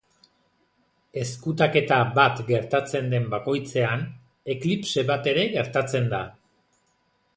Ezkutaketa 1.23 1.99
bat 2.15 2.41
gertatzen 2.47 3.11
den 3.11 3.27
bakoitzean, 3.35 4.07
eklipse 4.55 5.05
bat 5.13 5.31
ere 5.35 5.49
gertatzen 5.57 6.09
da. 6.15 6.23